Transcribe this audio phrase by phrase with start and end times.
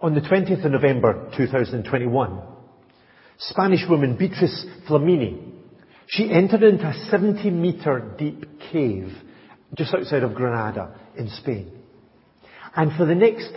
[0.00, 2.40] On the 20th of November 2021,
[3.38, 5.54] Spanish woman Beatriz Flamini,
[6.06, 9.12] she entered into a 70 meter deep cave
[9.74, 11.72] just outside of Granada in Spain.
[12.76, 13.50] And for the next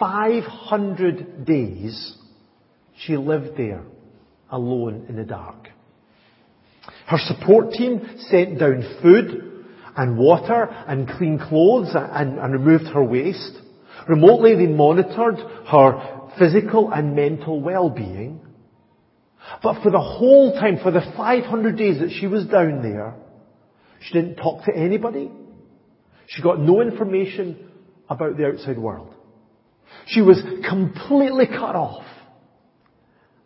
[0.00, 2.16] 500 days,
[2.98, 3.84] she lived there
[4.50, 5.68] alone in the dark.
[7.06, 9.64] Her support team sent down food
[9.96, 13.60] and water and clean clothes and, and removed her waste.
[14.08, 18.40] Remotely they monitored her physical and mental well-being.
[19.62, 23.14] But for the whole time, for the 500 days that she was down there,
[24.00, 25.30] she didn't talk to anybody.
[26.26, 27.70] She got no information
[28.08, 29.14] about the outside world.
[30.06, 32.04] She was completely cut off.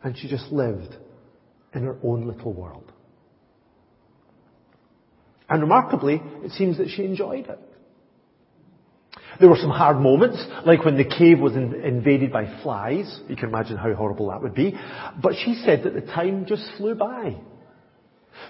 [0.03, 0.97] And she just lived
[1.75, 2.93] in her own little world.
[5.49, 7.59] And remarkably, it seems that she enjoyed it.
[9.41, 13.21] There were some hard moments, like when the cave was in, invaded by flies.
[13.29, 14.77] You can imagine how horrible that would be.
[15.23, 17.37] But she said that the time just flew by.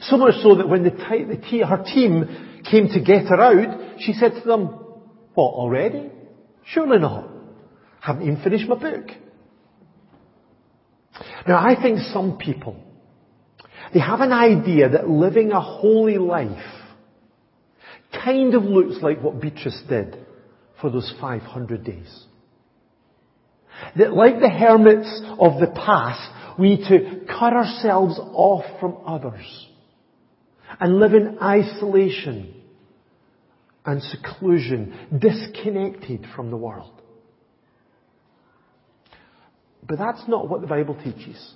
[0.03, 4.13] So much so that when the, the her team came to get her out, she
[4.15, 4.67] said to them,
[5.35, 6.11] what, already?
[6.67, 7.29] Surely not.
[8.01, 9.09] Haven't even finished my book.
[11.47, 12.77] Now I think some people,
[13.93, 16.63] they have an idea that living a holy life
[18.13, 20.27] kind of looks like what Beatrice did
[20.81, 22.25] for those 500 days.
[23.97, 29.67] That like the hermits of the past, we need to cut ourselves off from others
[30.81, 32.55] and live in isolation
[33.85, 37.01] and seclusion, disconnected from the world.
[39.87, 41.55] But that's not what the Bible teaches.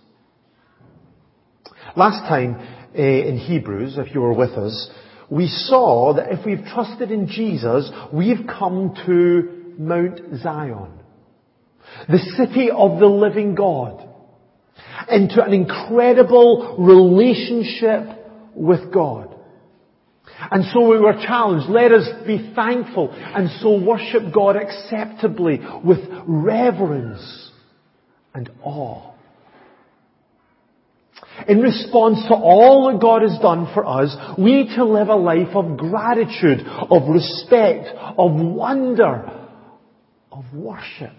[1.94, 2.56] Last time
[2.96, 4.90] uh, in Hebrews, if you were with us,
[5.32, 10.92] we saw that if we've trusted in Jesus, we've come to Mount Zion,
[12.06, 14.06] the city of the living God,
[15.08, 19.34] into an incredible relationship with God.
[20.50, 26.00] And so we were challenged, let us be thankful and so worship God acceptably with
[26.26, 27.50] reverence
[28.34, 29.11] and awe.
[31.48, 35.16] In response to all that God has done for us, we need to live a
[35.16, 37.88] life of gratitude, of respect,
[38.18, 39.48] of wonder,
[40.30, 41.14] of worship.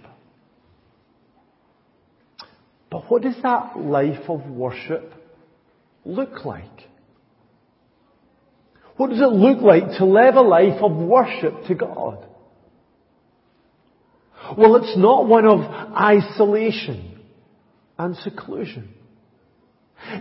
[2.90, 5.14] But what does that life of worship
[6.06, 6.64] look like?
[8.98, 12.26] What does it look like to live a life of worship to God?
[14.58, 15.60] Well, it's not one of
[15.96, 17.20] isolation
[17.98, 18.94] and seclusion.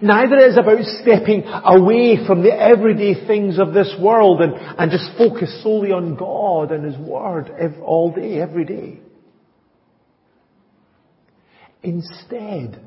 [0.00, 5.16] Neither is about stepping away from the everyday things of this world and, and just
[5.18, 7.50] focus solely on God and His Word
[7.82, 9.00] all day, every day.
[11.82, 12.80] Instead,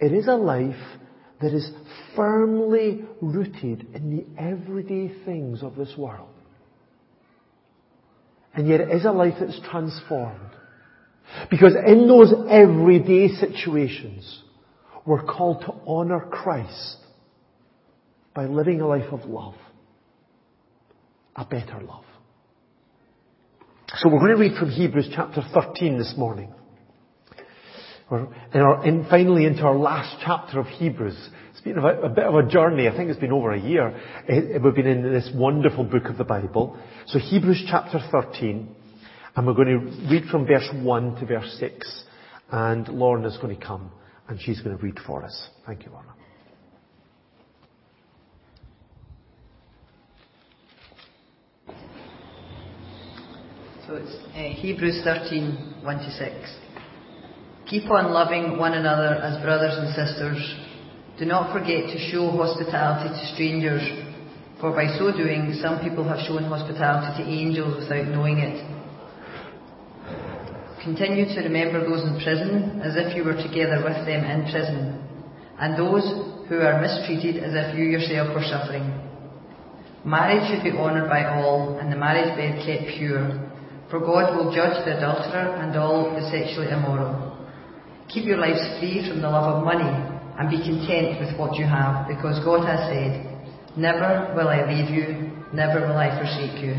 [0.00, 0.74] it is a life
[1.40, 1.70] that is
[2.16, 6.28] firmly rooted in the everyday things of this world.
[8.54, 10.50] And yet it is a life that's transformed.
[11.50, 14.42] Because in those everyday situations,
[15.04, 16.98] we're called to honor Christ
[18.34, 19.54] by living a life of love.
[21.34, 22.04] A better love.
[23.96, 26.52] So we're going to read from Hebrews chapter 13 this morning.
[28.10, 31.16] We're in our, in, finally into our last chapter of Hebrews.
[31.50, 32.88] It's been a, a bit of a journey.
[32.88, 33.98] I think it's been over a year.
[34.28, 36.78] It, we've been in this wonderful book of the Bible.
[37.06, 38.74] So Hebrews chapter 13,
[39.34, 42.04] and we're going to read from verse 1 to verse 6.
[42.50, 43.90] And Lauren is going to come
[44.32, 45.48] and she's going to read for us.
[45.66, 46.14] Thank you, Anna.
[53.86, 56.32] So it's uh, Hebrews 13, 1 to 6.
[57.66, 60.56] Keep on loving one another as brothers and sisters.
[61.18, 63.82] Do not forget to show hospitality to strangers,
[64.62, 68.81] for by so doing, some people have shown hospitality to angels without knowing it.
[70.82, 74.98] Continue to remember those in prison as if you were together with them in prison,
[75.58, 76.02] and those
[76.48, 78.90] who are mistreated as if you yourself were suffering.
[80.04, 83.30] Marriage should be honoured by all, and the marriage bed kept pure,
[83.90, 87.30] for God will judge the adulterer and all the sexually immoral.
[88.08, 91.64] Keep your lives free from the love of money, and be content with what you
[91.64, 93.30] have, because God has said,
[93.76, 96.74] Never will I leave you, never will I forsake you.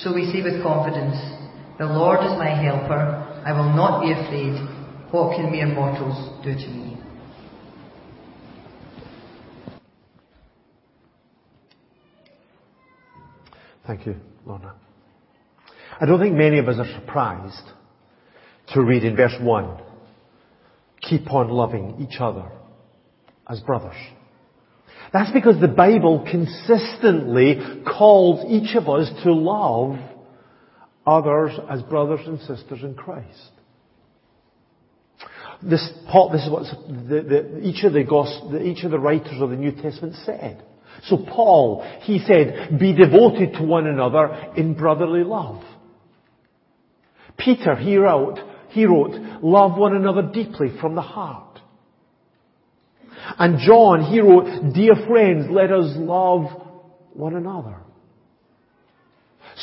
[0.00, 1.39] So we say with confidence,
[1.80, 3.42] the Lord is my helper.
[3.42, 4.52] I will not be afraid.
[5.10, 6.98] What can mere mortals do to me?
[13.86, 14.74] Thank you, Lorna.
[15.98, 17.70] I don't think many of us are surprised
[18.74, 19.82] to read in verse 1,
[21.00, 22.52] keep on loving each other
[23.48, 23.96] as brothers.
[25.14, 29.96] That's because the Bible consistently calls each of us to love
[31.06, 33.50] others as brothers and sisters in Christ.
[35.62, 39.50] This, Paul, this is what the, the, each of the each of the writers of
[39.50, 40.64] the New Testament said.
[41.04, 45.62] So Paul, he said, be devoted to one another in brotherly love.
[47.36, 48.38] Peter, he wrote,
[48.70, 49.12] he wrote,
[49.42, 51.58] love one another deeply from the heart.
[53.38, 56.46] And John, he wrote, dear friends, let us love
[57.12, 57.76] one another.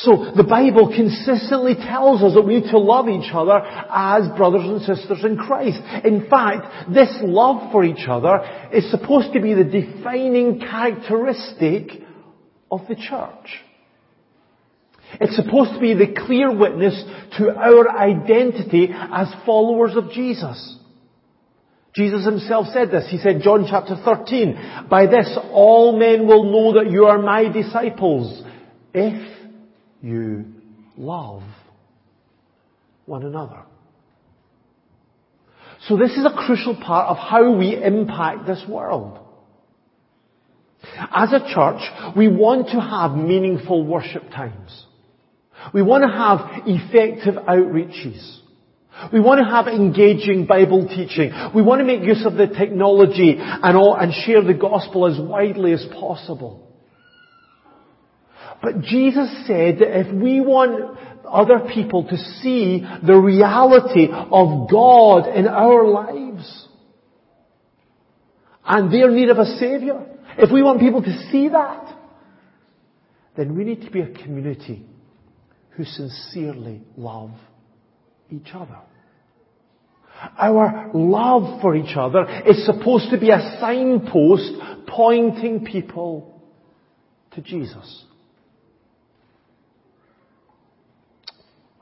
[0.01, 4.63] So the Bible consistently tells us that we need to love each other as brothers
[4.63, 5.79] and sisters in Christ.
[6.05, 8.39] In fact, this love for each other
[8.71, 11.89] is supposed to be the defining characteristic
[12.69, 13.63] of the church.
[15.19, 17.01] It's supposed to be the clear witness
[17.39, 20.77] to our identity as followers of Jesus.
[21.95, 23.09] Jesus himself said this.
[23.09, 27.51] He said, John chapter 13, by this all men will know that you are my
[27.51, 28.43] disciples
[28.93, 29.36] if
[30.01, 30.45] you
[30.97, 31.43] love
[33.05, 33.63] one another.
[35.87, 39.19] So this is a crucial part of how we impact this world.
[41.13, 41.81] As a church,
[42.15, 44.85] we want to have meaningful worship times.
[45.73, 48.39] We want to have effective outreaches.
[49.13, 51.31] We want to have engaging Bible teaching.
[51.53, 55.19] We want to make use of the technology and, all, and share the gospel as
[55.19, 56.66] widely as possible.
[58.61, 65.27] But Jesus said that if we want other people to see the reality of God
[65.27, 66.67] in our lives
[68.65, 70.05] and their need of a Savior,
[70.37, 71.95] if we want people to see that,
[73.35, 74.85] then we need to be a community
[75.71, 77.31] who sincerely love
[78.31, 78.79] each other.
[80.39, 84.51] Our love for each other is supposed to be a signpost
[84.87, 86.41] pointing people
[87.35, 88.05] to Jesus.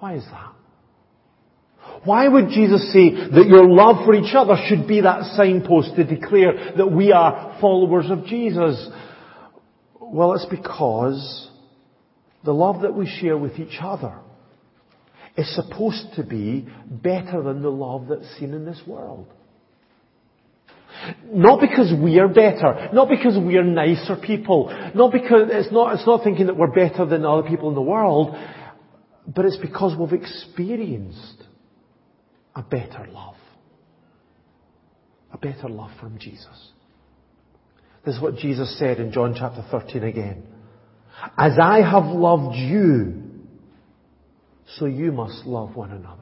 [0.05, 0.53] Why is that?
[2.03, 6.03] Why would Jesus say that your love for each other should be that signpost to
[6.03, 8.87] declare that we are followers of Jesus?
[9.99, 11.49] Well, it's because
[12.43, 14.19] the love that we share with each other
[15.35, 19.25] is supposed to be better than the love that's seen in this world.
[21.33, 25.95] Not because we are better, not because we are nicer people, not because it's not,
[25.95, 28.35] it's not thinking that we're better than other people in the world,
[29.27, 31.43] but it's because we've experienced
[32.55, 33.35] a better love.
[35.31, 36.71] A better love from Jesus.
[38.05, 40.43] This is what Jesus said in John chapter 13 again.
[41.37, 43.23] As I have loved you,
[44.77, 46.21] so you must love one another.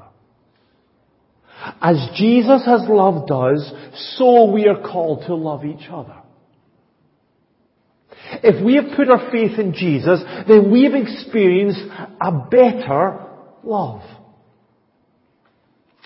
[1.81, 3.71] As Jesus has loved us,
[4.17, 6.22] so we are called to love each other.
[8.43, 11.81] If we have put our faith in Jesus, then we have experienced
[12.21, 13.27] a better
[13.63, 14.01] love.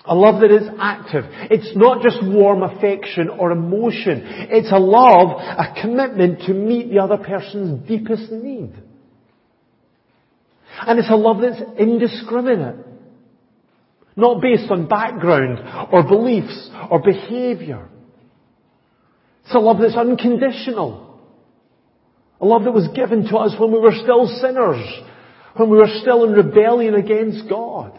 [0.04, 1.24] A love that is active.
[1.50, 4.22] It's not just warm affection or emotion.
[4.50, 8.72] It's a love, a commitment to meet the other person's deepest need.
[10.80, 12.86] And it's a love that's indiscriminate.
[14.16, 15.60] Not based on background
[15.92, 17.88] or beliefs or behavior.
[19.44, 21.07] It's a love that's unconditional.
[22.40, 24.84] A love that was given to us when we were still sinners,
[25.56, 27.98] when we were still in rebellion against God.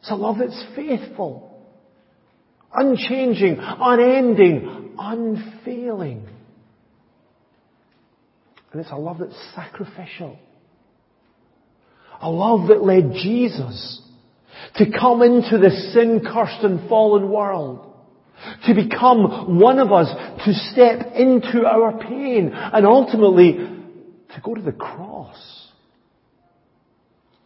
[0.00, 1.62] It's a love that's faithful,
[2.72, 6.26] unchanging, unending, unfailing.
[8.72, 10.38] And it's a love that's sacrificial.
[12.22, 14.00] A love that led Jesus
[14.76, 17.89] to come into this sin-cursed and fallen world
[18.66, 20.08] to become one of us,
[20.44, 25.68] to step into our pain, and ultimately to go to the cross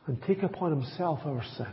[0.07, 1.67] and take upon himself our sin.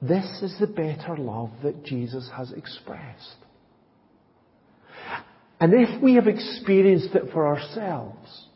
[0.00, 3.36] This is the better love that Jesus has expressed.
[5.60, 8.46] And if we have experienced it for ourselves,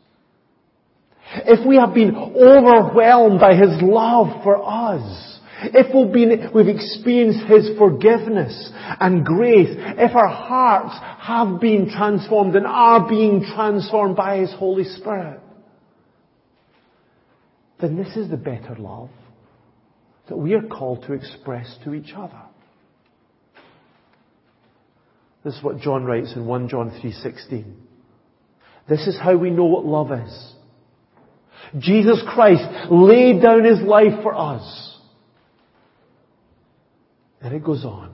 [1.35, 7.45] if we have been overwhelmed by His love for us, if we've, been, we've experienced
[7.45, 14.37] His forgiveness and grace, if our hearts have been transformed and are being transformed by
[14.37, 15.39] His Holy Spirit,
[17.81, 19.09] then this is the better love
[20.27, 22.41] that we are called to express to each other.
[25.43, 27.75] This is what John writes in 1 John 3:16.
[28.87, 30.53] This is how we know what love is.
[31.77, 34.88] Jesus Christ laid down His life for us.
[37.41, 38.13] And it goes on.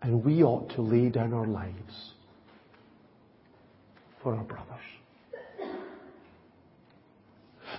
[0.00, 2.12] And we ought to lay down our lives
[4.22, 4.66] for our brothers.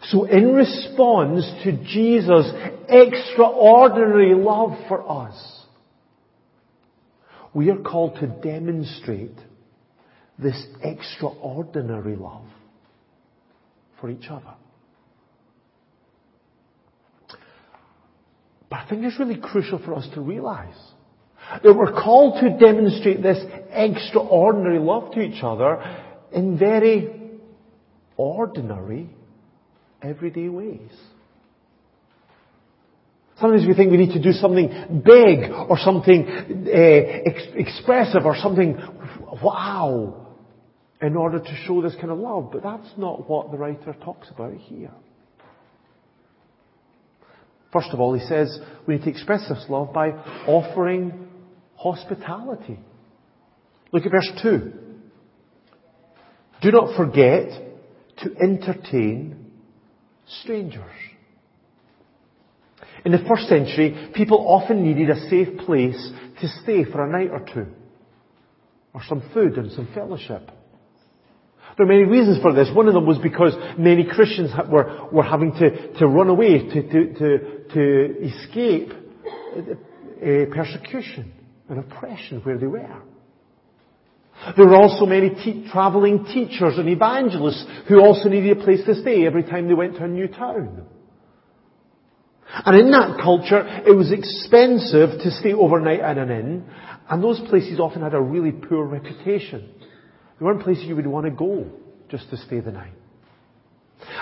[0.03, 2.51] So in response to Jesus'
[2.89, 5.61] extraordinary love for us,
[7.53, 9.37] we are called to demonstrate
[10.39, 12.45] this extraordinary love
[14.01, 14.55] for each other.
[18.73, 20.73] But I think it's really crucial for us to realize
[21.63, 23.37] that we're called to demonstrate this
[23.69, 25.77] extraordinary love to each other
[26.31, 27.37] in very
[28.17, 29.11] ordinary,
[30.01, 30.89] everyday ways.
[33.39, 38.35] Sometimes we think we need to do something big or something uh, ex- expressive or
[38.37, 38.75] something
[39.43, 40.29] wow
[40.99, 44.31] in order to show this kind of love, but that's not what the writer talks
[44.31, 44.89] about here.
[47.73, 50.11] First of all, he says we need to express this love by
[50.47, 51.27] offering
[51.75, 52.79] hospitality.
[53.91, 54.71] Look at verse 2.
[56.61, 57.49] Do not forget
[58.19, 59.51] to entertain
[60.41, 60.91] strangers.
[63.03, 66.11] In the first century, people often needed a safe place
[66.41, 67.67] to stay for a night or two,
[68.93, 70.49] or some food and some fellowship.
[71.77, 72.69] There are many reasons for this.
[72.73, 76.81] One of them was because many Christians were, were having to, to run away, to,
[76.83, 77.39] to, to,
[77.73, 81.33] to escape uh, persecution
[81.69, 83.01] and oppression where they were.
[84.57, 88.95] There were also many te- travelling teachers and evangelists who also needed a place to
[88.95, 90.85] stay every time they went to a new town.
[92.65, 96.65] And in that culture, it was expensive to stay overnight at an inn,
[97.09, 99.69] and those places often had a really poor reputation.
[100.39, 101.69] They weren't places you would want to go
[102.09, 102.93] just to stay the night.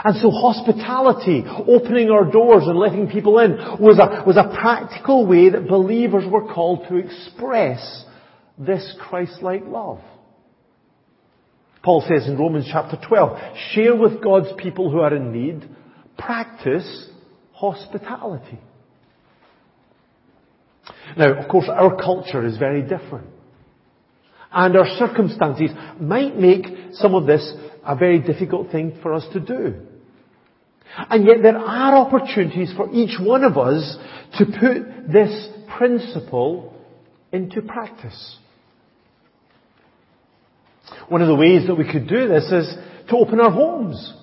[0.03, 5.25] And so hospitality, opening our doors and letting people in, was a, was a practical
[5.25, 8.05] way that believers were called to express
[8.57, 9.99] this Christ-like love.
[11.83, 13.39] Paul says in Romans chapter 12,
[13.71, 15.67] share with God's people who are in need,
[16.17, 17.09] practice
[17.53, 18.59] hospitality.
[21.17, 23.27] Now, of course, our culture is very different.
[24.53, 27.53] And our circumstances might make some of this
[27.85, 29.75] a very difficult thing for us to do.
[31.09, 33.97] And yet there are opportunities for each one of us
[34.37, 36.73] to put this principle
[37.31, 38.37] into practice.
[41.07, 42.75] One of the ways that we could do this is
[43.09, 44.13] to open our homes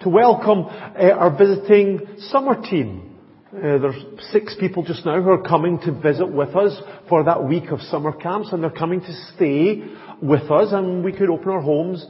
[0.00, 3.15] to welcome uh, our visiting summer team.
[3.54, 6.76] Uh, there's six people just now who are coming to visit with us
[7.08, 9.84] for that week of summer camps and they're coming to stay
[10.20, 12.04] with us and we could open our homes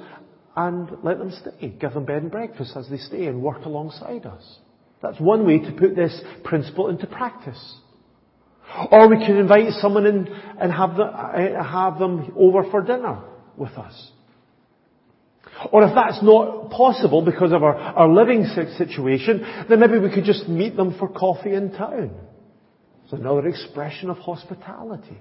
[0.56, 4.24] and let them stay, give them bed and breakfast as they stay and work alongside
[4.24, 4.60] us.
[5.02, 7.74] That's one way to put this principle into practice.
[8.90, 10.26] Or we could invite someone in
[10.58, 13.22] and have, uh, have them over for dinner
[13.58, 14.10] with us.
[15.72, 18.44] Or if that's not possible because of our, our living
[18.76, 22.10] situation, then maybe we could just meet them for coffee in town.
[23.04, 25.18] It's another expression of hospitality.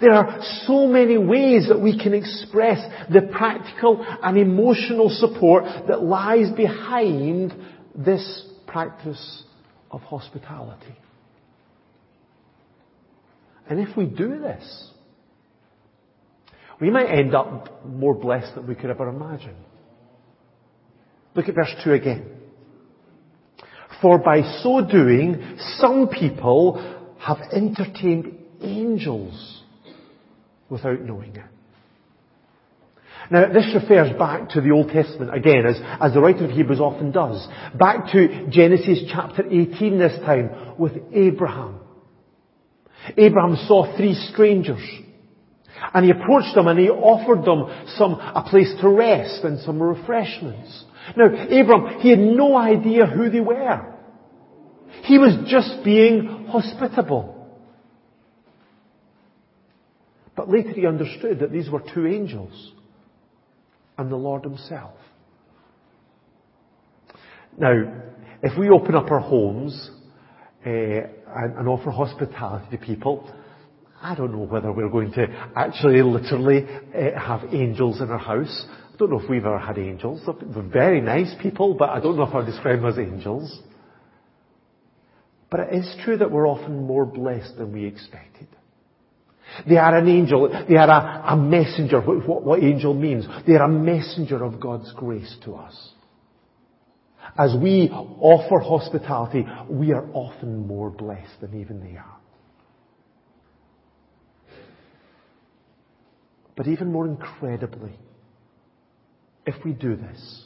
[0.00, 2.78] There are so many ways that we can express
[3.12, 7.52] the practical and emotional support that lies behind
[7.94, 9.44] this practice
[9.90, 10.96] of hospitality.
[13.68, 14.90] And if we do this,
[16.82, 19.54] we might end up more blessed than we could ever imagine.
[21.36, 22.26] Look at verse 2 again.
[24.00, 26.82] For by so doing, some people
[27.20, 29.62] have entertained angels
[30.68, 31.44] without knowing it.
[33.30, 36.80] Now, this refers back to the Old Testament again, as, as the writer of Hebrews
[36.80, 37.46] often does.
[37.78, 41.78] Back to Genesis chapter 18 this time, with Abraham.
[43.16, 44.82] Abraham saw three strangers
[45.94, 49.82] and he approached them and he offered them some, a place to rest and some
[49.82, 50.84] refreshments.
[51.16, 53.92] Now, Abram, he had no idea who they were.
[55.04, 57.38] He was just being hospitable.
[60.36, 62.72] But later he understood that these were two angels
[63.98, 64.94] and the Lord himself.
[67.58, 68.02] Now,
[68.42, 69.90] if we open up our homes
[70.64, 73.30] uh, and, and offer hospitality to people,
[74.02, 78.66] I don't know whether we're going to actually literally uh, have angels in our house.
[78.92, 80.20] I don't know if we've ever had angels.
[80.26, 83.60] They're very nice people, but I don't know if I'd describe them as angels.
[85.50, 88.48] But it is true that we're often more blessed than we expected.
[89.68, 90.48] They are an angel.
[90.68, 92.00] They are a, a messenger.
[92.00, 93.26] What, what angel means.
[93.46, 95.90] They are a messenger of God's grace to us.
[97.38, 102.21] As we offer hospitality, we are often more blessed than even they are.
[106.56, 107.98] But even more incredibly,
[109.46, 110.44] if we do this,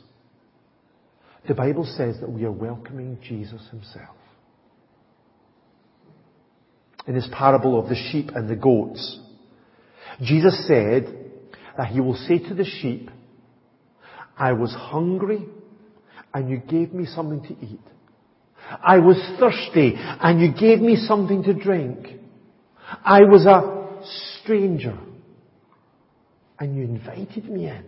[1.49, 4.17] the Bible says that we are welcoming Jesus himself.
[7.07, 9.21] In his parable of the sheep and the goats,
[10.23, 11.15] Jesus said
[11.77, 13.11] that he will say to the sheep,
[14.37, 15.47] I was hungry
[16.35, 17.81] and you gave me something to eat.
[18.83, 22.07] I was thirsty and you gave me something to drink.
[23.05, 24.01] I was a
[24.43, 24.99] stranger
[26.59, 27.85] and you invited me in.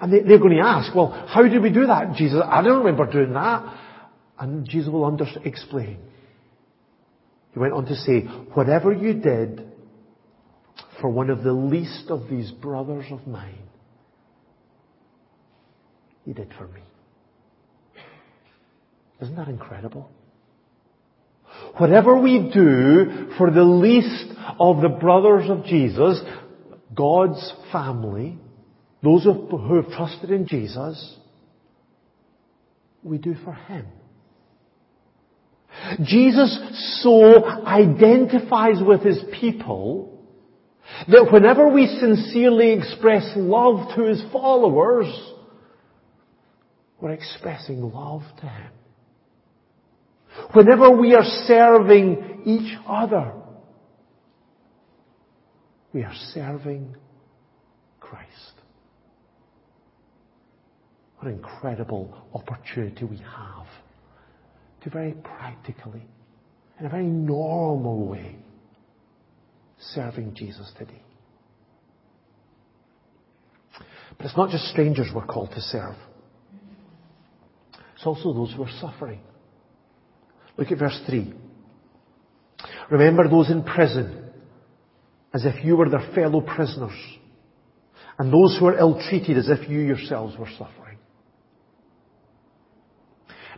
[0.00, 2.42] And they, are going to ask, well, how did we do that, Jesus?
[2.44, 3.78] I don't remember doing that.
[4.38, 5.98] And Jesus will under, explain.
[7.52, 8.20] He went on to say,
[8.52, 9.66] whatever you did
[11.00, 13.62] for one of the least of these brothers of mine,
[16.26, 16.80] you did for me.
[19.22, 20.10] Isn't that incredible?
[21.78, 26.20] Whatever we do for the least of the brothers of Jesus,
[26.94, 28.38] God's family,
[29.02, 31.16] those who have trusted in Jesus,
[33.02, 33.86] we do for Him.
[36.02, 40.24] Jesus so identifies with His people
[41.08, 45.06] that whenever we sincerely express love to His followers,
[47.00, 48.72] we're expressing love to Him.
[50.52, 53.32] Whenever we are serving each other,
[55.92, 56.94] we are serving
[58.00, 58.30] Christ.
[61.18, 63.66] What an incredible opportunity we have
[64.82, 66.02] to very practically,
[66.78, 68.36] in a very normal way,
[69.94, 71.02] serving Jesus today.
[74.16, 75.96] But it's not just strangers we're called to serve.
[77.94, 79.20] It's also those who are suffering.
[80.56, 81.34] Look at verse 3.
[82.90, 84.30] Remember those in prison
[85.34, 86.96] as if you were their fellow prisoners,
[88.18, 90.98] and those who are ill treated as if you yourselves were suffering.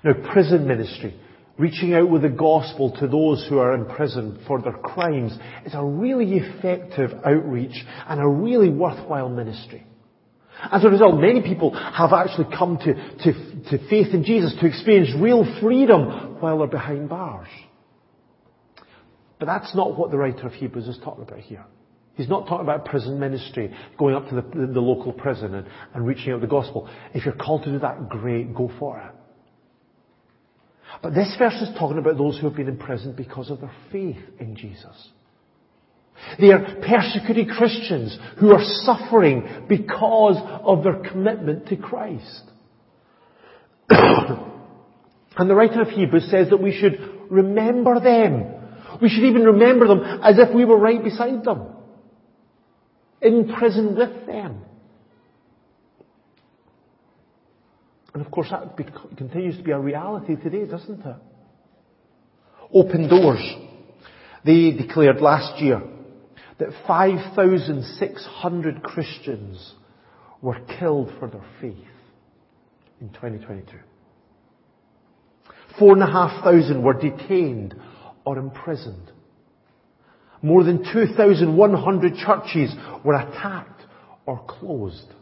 [0.03, 1.19] Now, prison ministry,
[1.57, 5.75] reaching out with the gospel to those who are in prison for their crimes, is
[5.75, 9.87] a really effective outreach and a really worthwhile ministry.
[10.61, 14.67] As a result, many people have actually come to, to, to faith in Jesus to
[14.67, 17.49] experience real freedom while they're behind bars.
[19.39, 21.65] But that's not what the writer of Hebrews is talking about here.
[22.15, 25.67] He's not talking about prison ministry, going up to the, the, the local prison and,
[25.95, 26.91] and reaching out the gospel.
[27.15, 29.15] If you're called to do that, great, go for it.
[31.01, 33.71] But this verse is talking about those who have been in prison because of their
[33.93, 35.11] faith in Jesus.
[36.39, 42.43] They are persecuted Christians who are suffering because of their commitment to Christ.
[43.89, 46.99] and the writer of Hebrews says that we should
[47.31, 48.55] remember them.
[49.01, 51.69] We should even remember them as if we were right beside them.
[53.21, 54.63] In prison with them.
[58.15, 58.77] And of course that
[59.17, 61.17] continues to be a reality today, doesn't it?
[62.73, 63.55] Open doors.
[64.45, 65.83] They declared last year
[66.59, 69.75] that 5,600 Christians
[70.43, 71.77] were killed for their faith
[73.01, 73.79] in 2022.
[75.79, 77.75] Four and a half thousand were detained
[78.25, 79.13] or imprisoned.
[80.43, 83.83] More than 2,100 churches were attacked
[84.27, 85.13] or closed.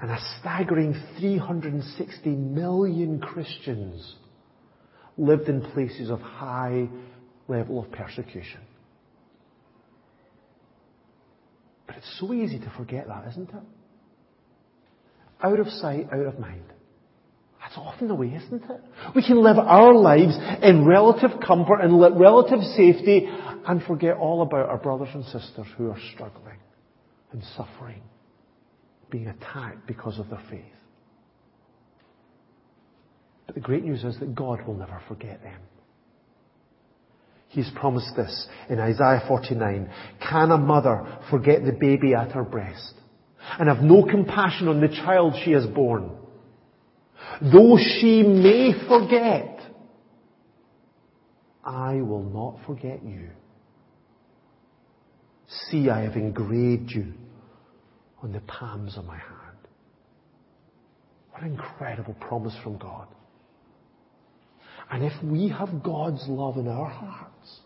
[0.00, 4.14] And a staggering 360 million Christians
[5.18, 6.88] lived in places of high
[7.48, 8.60] level of persecution.
[11.90, 13.62] But it's so easy to forget that, isn't it?
[15.42, 16.62] Out of sight, out of mind.
[17.60, 18.80] That's often the way, isn't it?
[19.16, 23.28] We can live our lives in relative comfort and relative safety
[23.66, 26.58] and forget all about our brothers and sisters who are struggling
[27.32, 28.02] and suffering,
[29.10, 30.62] being attacked because of their faith.
[33.46, 35.60] But the great news is that God will never forget them.
[37.50, 39.90] He's promised this in Isaiah 49.
[40.20, 42.94] Can a mother forget the baby at her breast
[43.58, 46.12] and have no compassion on the child she has borne?
[47.42, 49.58] Though she may forget,
[51.64, 53.30] I will not forget you.
[55.68, 57.14] See, I have engraved you
[58.22, 59.58] on the palms of my hand.
[61.32, 63.08] What an incredible promise from God.
[64.90, 67.60] And if we have God's love in our hearts,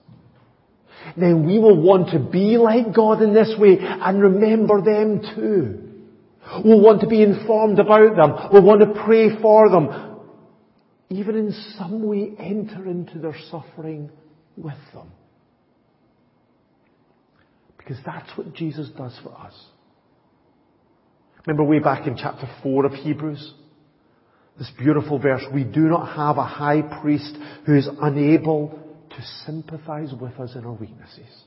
[1.17, 5.81] then we will want to be like God in this way and remember them too.
[6.65, 8.51] We'll want to be informed about them.
[8.53, 10.21] We'll want to pray for them.
[11.11, 14.11] Even in some way enter into their suffering
[14.57, 15.11] with them.
[17.79, 19.55] Because that's what Jesus does for us.
[21.47, 23.53] Remember way back in chapter 4 of Hebrews?
[24.59, 27.37] This beautiful verse, we do not have a high priest
[27.67, 28.79] who is unable
[29.11, 31.45] to sympathize with us in our weaknesses.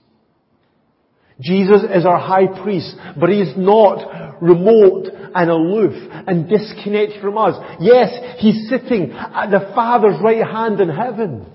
[1.39, 5.93] Jesus is our high priest, but he is not remote and aloof
[6.27, 7.55] and disconnected from us.
[7.79, 11.45] Yes, he's sitting at the Father's right hand in heaven.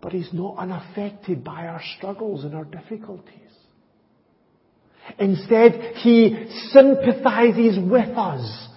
[0.00, 3.45] But he's not unaffected by our struggles and our difficulties.
[5.18, 8.68] Instead, he sympathizes with us.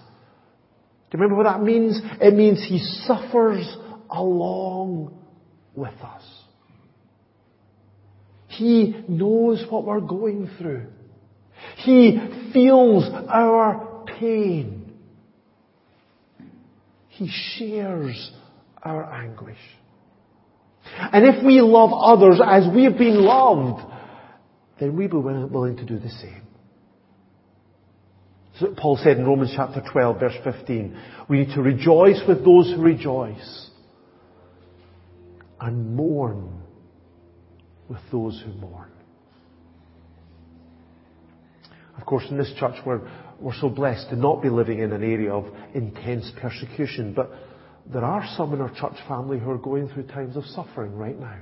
[1.09, 1.99] Do you remember what that means?
[2.21, 3.67] It means he suffers
[4.09, 5.17] along
[5.75, 6.23] with us.
[8.47, 10.87] He knows what we're going through.
[11.77, 12.19] He
[12.53, 14.93] feels our pain.
[17.09, 18.31] He shares
[18.81, 19.57] our anguish.
[20.97, 23.81] And if we love others as we've been loved,
[24.79, 26.43] then we be willing to do the same.
[28.59, 32.67] So Paul said in Romans chapter 12 verse 15, we need to rejoice with those
[32.73, 33.69] who rejoice
[35.61, 36.61] and mourn
[37.89, 38.91] with those who mourn.
[41.97, 43.01] Of course, in this church, we're,
[43.39, 47.29] we're so blessed to not be living in an area of intense persecution, but
[47.91, 51.19] there are some in our church family who are going through times of suffering right
[51.19, 51.39] now.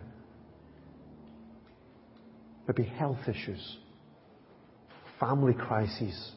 [2.68, 3.78] Maybe health issues,
[5.20, 6.32] family crises,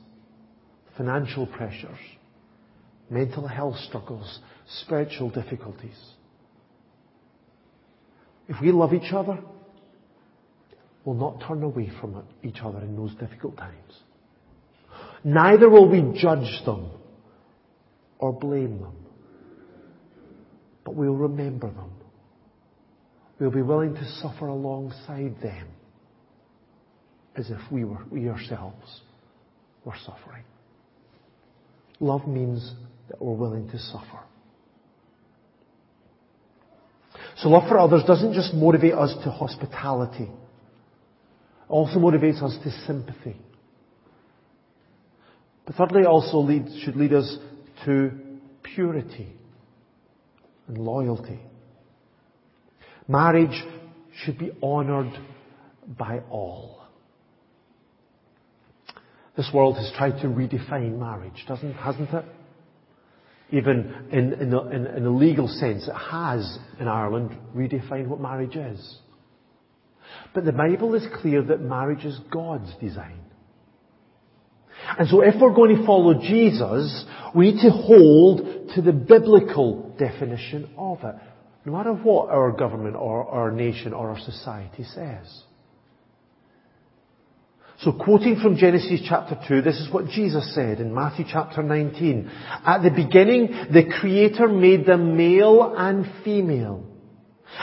[0.97, 1.99] financial pressures,
[3.11, 4.39] mental health struggles,
[4.83, 5.99] spiritual difficulties.
[8.49, 9.41] If we love each other,
[11.05, 13.93] we'll not turn away from each other in those difficult times.
[15.25, 16.91] Neither will we judge them
[18.19, 18.97] or blame them,
[20.85, 21.91] but we'll remember them.
[23.41, 25.67] We'll be willing to suffer alongside them
[27.37, 29.03] as if we were, we ourselves
[29.85, 30.45] were suffering.
[32.01, 32.73] Love means
[33.09, 34.21] that we're willing to suffer.
[37.37, 40.25] So love for others doesn't just motivate us to hospitality.
[40.25, 40.31] It
[41.69, 43.37] also motivates us to sympathy.
[45.65, 47.37] But thirdly, it also lead, should lead us
[47.85, 48.11] to
[48.63, 49.29] purity
[50.69, 51.41] and loyalty.
[53.09, 53.63] Marriage
[54.23, 55.13] should be honoured
[55.99, 56.80] by all.
[59.41, 62.27] This world has tried to redefine marriage, doesn't, hasn't it?
[63.51, 68.21] Even in, in, a, in, in a legal sense, it has, in Ireland, redefined what
[68.21, 68.99] marriage is.
[70.35, 73.19] But the Bible is clear that marriage is God's design.
[74.99, 79.97] And so if we're going to follow Jesus, we need to hold to the biblical
[79.99, 81.15] definition of it,
[81.65, 85.45] no matter what our government or our nation or our society says.
[87.83, 92.31] So quoting from Genesis chapter 2, this is what Jesus said in Matthew chapter 19.
[92.67, 96.85] At the beginning, the Creator made them male and female.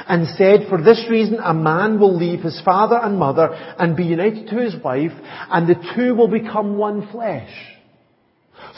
[0.08, 4.06] And said, for this reason a man will leave his father and mother and be
[4.06, 5.14] united to his wife,
[5.52, 7.52] and the two will become one flesh.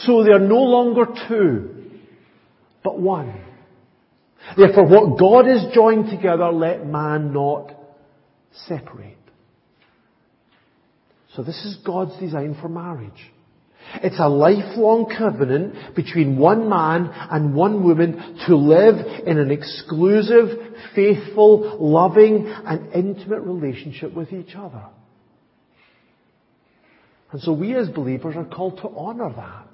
[0.00, 1.90] So they are no longer two,
[2.84, 3.34] but one.
[4.56, 7.74] Therefore what God has joined together, let man not
[8.66, 9.19] separate.
[11.36, 13.30] So this is God's design for marriage.
[14.02, 20.48] It's a lifelong covenant between one man and one woman to live in an exclusive,
[20.94, 24.84] faithful, loving and intimate relationship with each other.
[27.32, 29.66] And so we as believers are called to honour that.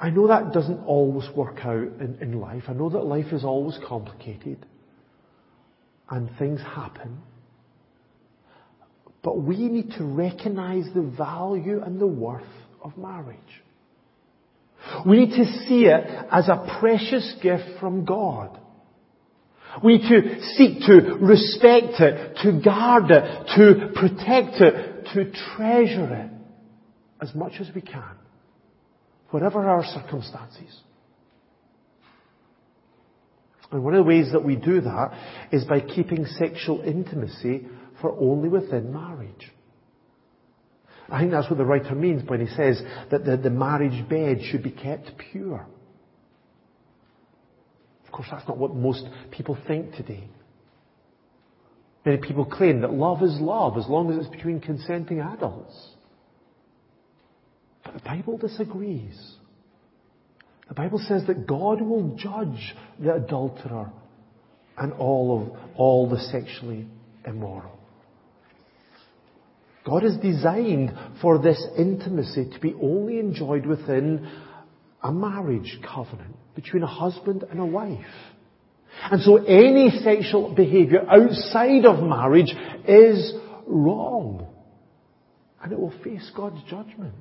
[0.00, 2.64] I know that doesn't always work out in, in life.
[2.68, 4.66] I know that life is always complicated
[6.10, 7.22] and things happen.
[9.22, 12.42] But we need to recognize the value and the worth
[12.82, 13.38] of marriage.
[15.06, 18.58] We need to see it as a precious gift from God.
[19.82, 26.14] We need to seek to respect it, to guard it, to protect it, to treasure
[26.14, 26.30] it
[27.22, 28.16] as much as we can,
[29.30, 30.80] whatever our circumstances.
[33.70, 35.12] And one of the ways that we do that
[35.52, 37.66] is by keeping sexual intimacy
[38.02, 39.50] for only within marriage.
[41.08, 44.40] I think that's what the writer means when he says that the, the marriage bed
[44.50, 45.66] should be kept pure.
[48.06, 50.28] Of course, that's not what most people think today.
[52.04, 55.90] Many people claim that love is love as long as it's between consenting adults.
[57.84, 59.36] But the Bible disagrees.
[60.68, 63.92] The Bible says that God will judge the adulterer
[64.78, 66.86] and all of all the sexually
[67.26, 67.78] immoral.
[69.84, 74.30] God has designed for this intimacy to be only enjoyed within
[75.02, 78.04] a marriage covenant between a husband and a wife.
[79.10, 82.54] And so any sexual behavior outside of marriage
[82.86, 83.32] is
[83.66, 84.46] wrong.
[85.62, 87.14] And it will face God's judgment.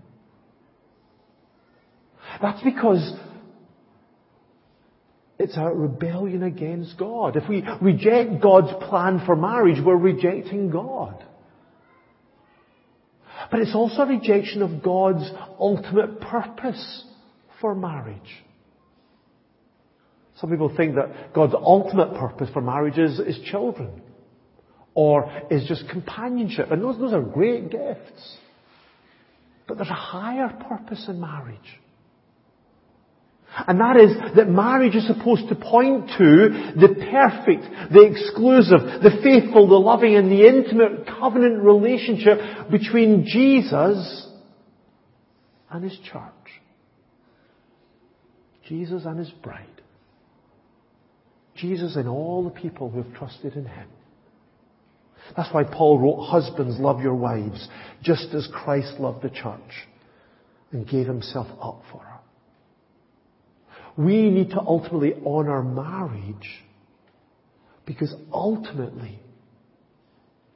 [2.41, 3.13] That's because
[5.39, 7.35] it's a rebellion against God.
[7.35, 11.23] If we reject God's plan for marriage, we're rejecting God.
[13.51, 17.03] But it's also a rejection of God's ultimate purpose
[17.59, 18.17] for marriage.
[20.37, 24.01] Some people think that God's ultimate purpose for marriage is, is children.
[24.93, 26.71] Or is just companionship.
[26.71, 28.37] And those, those are great gifts.
[29.67, 31.79] But there's a higher purpose in marriage.
[33.67, 39.19] And that is that marriage is supposed to point to the perfect, the exclusive, the
[39.21, 42.39] faithful, the loving, and the intimate covenant relationship
[42.71, 44.27] between Jesus
[45.69, 46.31] and His church.
[48.67, 49.67] Jesus and His bride.
[51.55, 53.87] Jesus and all the people who have trusted in Him.
[55.35, 57.67] That's why Paul wrote, Husbands, love your wives,
[58.01, 59.87] just as Christ loved the church
[60.71, 62.19] and gave Himself up for her.
[63.97, 66.63] We need to ultimately honor marriage
[67.85, 69.19] because ultimately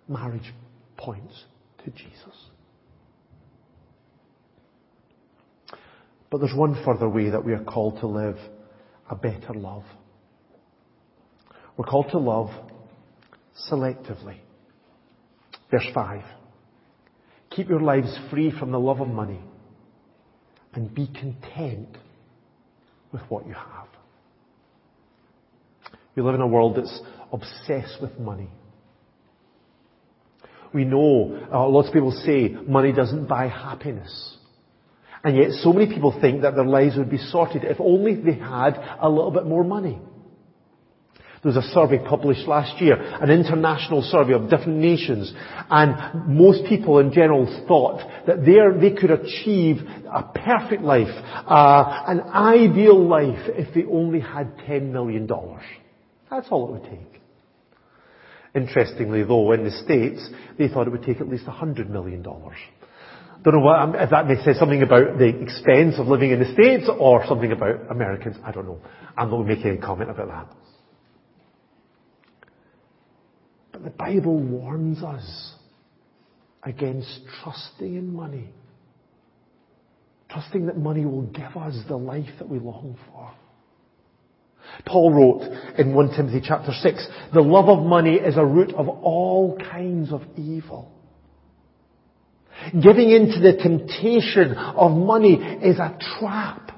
[0.08, 0.54] marriage
[0.98, 1.44] points
[1.84, 2.36] to Jesus.
[6.32, 8.38] But there's one further way that we are called to live
[9.10, 9.84] a better love.
[11.78, 12.50] We're called to love
[13.72, 14.38] selectively.
[15.72, 16.22] Verse 5.
[17.52, 19.42] Keep your lives free from the love of money
[20.74, 21.98] and be content
[23.16, 23.88] with what you have.
[26.16, 27.02] We live in a world that's
[27.32, 28.50] obsessed with money.
[30.74, 34.38] We know, uh, lots of people say money doesn't buy happiness.
[35.24, 38.34] And yet so many people think that their lives would be sorted if only they
[38.34, 40.00] had a little bit more money.
[41.46, 45.32] There was a survey published last year, an international survey of different nations,
[45.70, 49.78] and most people in general thought that they could achieve
[50.12, 51.14] a perfect life,
[51.46, 55.30] uh, an ideal life, if they only had $10 million.
[56.32, 57.22] That's all it would take.
[58.56, 60.28] Interestingly though, in the States,
[60.58, 62.24] they thought it would take at least $100 million.
[62.24, 66.52] Don't know what, if that may say something about the expense of living in the
[66.54, 68.36] States or something about Americans.
[68.44, 68.80] I don't know.
[69.16, 70.65] I'm not going to make any comment about that.
[73.76, 75.52] But the Bible warns us
[76.64, 78.48] against trusting in money.
[80.30, 83.34] Trusting that money will give us the life that we long for.
[84.86, 88.88] Paul wrote in 1 Timothy chapter 6, the love of money is a root of
[88.88, 90.90] all kinds of evil.
[92.82, 96.72] Giving in to the temptation of money is a trap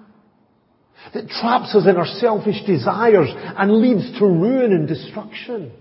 [1.13, 5.71] that traps us in our selfish desires and leads to ruin and destruction.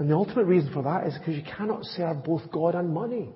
[0.00, 3.28] And the ultimate reason for that is because you cannot serve both God and money.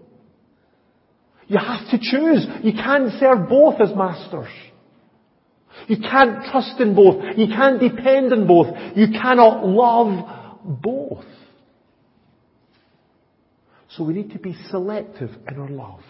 [1.46, 2.46] You have to choose.
[2.62, 4.48] You can't serve both as masters.
[5.88, 7.22] You can't trust in both.
[7.36, 8.68] You can't depend on both.
[8.96, 11.26] You cannot love both.
[13.90, 16.00] So we need to be selective in our love.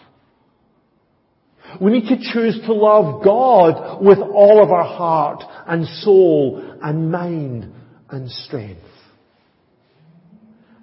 [1.81, 7.11] We need to choose to love God with all of our heart and soul and
[7.11, 7.73] mind
[8.09, 8.84] and strength.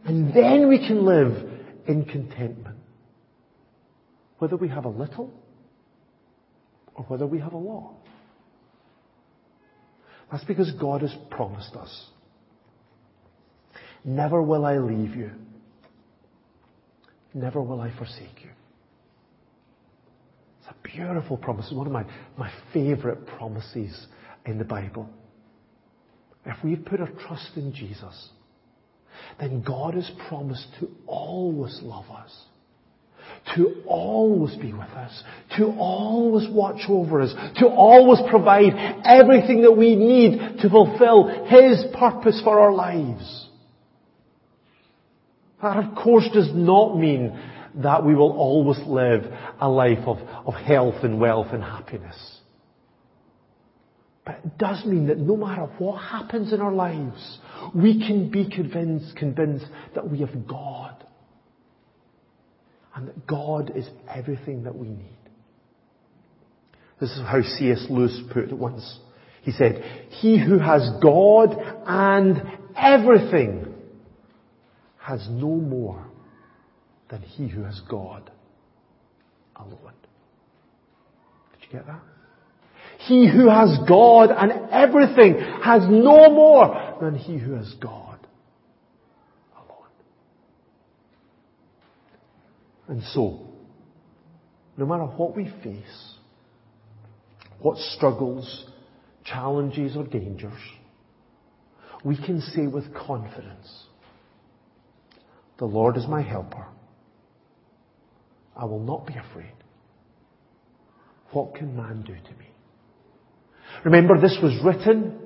[0.05, 1.51] And then we can live
[1.87, 2.79] in contentment.
[4.39, 5.33] Whether we have a little
[6.95, 7.95] or whether we have a lot.
[10.31, 12.07] That's because God has promised us.
[14.05, 15.31] Never will I leave you.
[17.35, 18.51] Never will I forsake you.
[20.61, 21.67] It's a beautiful promise.
[21.67, 22.05] It's one of my,
[22.37, 24.07] my favorite promises
[24.47, 25.09] in the Bible.
[26.45, 28.31] If we put our trust in Jesus,
[29.39, 32.33] then God has promised to always love us,
[33.55, 35.23] to always be with us,
[35.57, 38.73] to always watch over us, to always provide
[39.05, 43.49] everything that we need to fulfill His purpose for our lives.
[45.63, 47.39] That of course does not mean
[47.77, 49.23] that we will always live
[49.61, 52.17] a life of, of health and wealth and happiness.
[54.25, 57.39] But it does mean that no matter what happens in our lives,
[57.75, 61.05] we can be convinced, convinced that we have God.
[62.95, 65.17] And that God is everything that we need.
[67.01, 67.87] This is how C.S.
[67.91, 68.99] Lewis put it once.
[69.43, 69.83] He said,
[70.21, 72.43] He who has God and
[72.77, 73.75] everything
[74.99, 76.07] has no more
[77.11, 78.31] than he who has God
[79.57, 79.93] alone.
[81.53, 82.03] Did you get that?
[83.07, 88.19] He who has God and everything has no more than he who has God
[89.57, 89.89] alone.
[92.87, 93.41] And so,
[94.77, 96.15] no matter what we face,
[97.59, 98.67] what struggles,
[99.25, 100.53] challenges or dangers,
[102.05, 103.85] we can say with confidence,
[105.59, 106.67] the Lord is my helper.
[108.57, 109.55] I will not be afraid.
[111.33, 112.52] What can man do to me?
[113.85, 115.19] Remember, this was written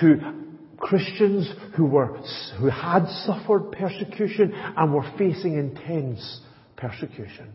[0.00, 0.16] to
[0.78, 2.18] Christians who were,
[2.58, 6.40] who had suffered persecution and were facing intense
[6.76, 7.54] persecution.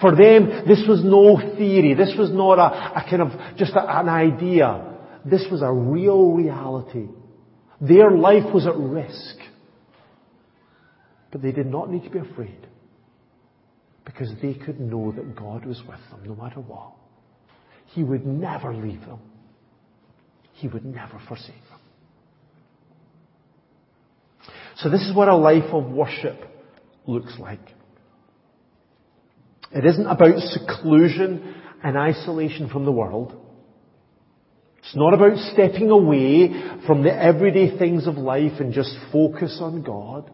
[0.00, 1.94] For them, this was no theory.
[1.94, 4.98] This was not a, a kind of just a, an idea.
[5.24, 7.06] This was a real reality.
[7.80, 9.36] Their life was at risk.
[11.30, 12.66] But they did not need to be afraid.
[14.04, 16.92] Because they could know that God was with them no matter what.
[17.86, 19.20] He would never leave them.
[20.52, 21.80] He would never forsake them.
[24.76, 26.38] So this is what a life of worship
[27.06, 27.60] looks like.
[29.70, 33.38] It isn't about seclusion and isolation from the world.
[34.78, 36.50] It's not about stepping away
[36.86, 40.30] from the everyday things of life and just focus on God.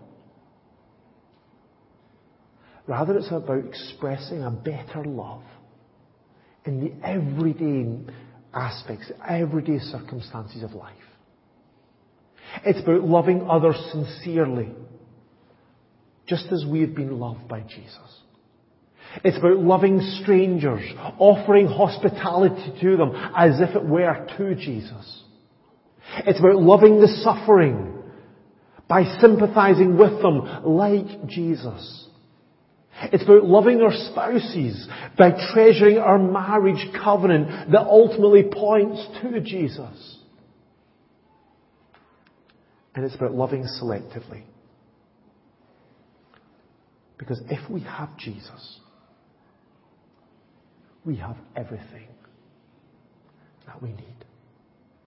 [2.87, 5.43] Rather, it's about expressing a better love
[6.65, 8.13] in the everyday
[8.55, 10.95] aspects, everyday circumstances of life.
[12.65, 14.71] It's about loving others sincerely,
[16.27, 18.21] just as we have been loved by Jesus.
[19.25, 20.83] It's about loving strangers,
[21.19, 25.23] offering hospitality to them as if it were to Jesus.
[26.27, 27.95] It's about loving the suffering
[28.89, 32.08] by sympathizing with them like Jesus.
[33.01, 40.19] It's about loving our spouses by treasuring our marriage covenant that ultimately points to Jesus.
[42.95, 44.43] And it's about loving selectively.
[47.19, 48.81] Because if we have Jesus,
[51.05, 52.09] we have everything
[53.67, 54.25] that we need.